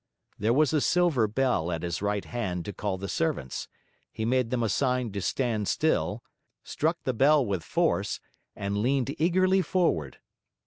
There 0.39 0.51
was 0.51 0.73
a 0.73 0.81
silver 0.81 1.27
bell 1.27 1.71
at 1.71 1.83
his 1.83 2.01
right 2.01 2.25
hand 2.25 2.65
to 2.65 2.73
call 2.73 2.97
the 2.97 3.07
servants; 3.07 3.67
he 4.11 4.25
made 4.25 4.49
them 4.49 4.63
a 4.63 4.67
sign 4.69 5.11
to 5.11 5.21
stand 5.21 5.67
still, 5.67 6.23
struck 6.63 6.97
the 7.03 7.13
bell 7.13 7.45
with 7.45 7.63
force, 7.63 8.19
and 8.55 8.79
leaned 8.79 9.13
eagerly 9.19 9.61
forward. 9.61 10.17